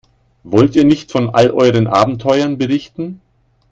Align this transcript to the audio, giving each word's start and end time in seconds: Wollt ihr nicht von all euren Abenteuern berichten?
Wollt 0.41 0.75
ihr 0.75 0.83
nicht 0.83 1.11
von 1.11 1.29
all 1.29 1.51
euren 1.51 1.85
Abenteuern 1.85 2.57
berichten? 2.57 3.21